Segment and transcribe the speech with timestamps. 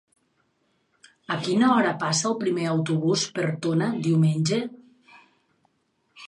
[1.35, 4.61] A quina hora passa el primer autobús per Tona diumenge?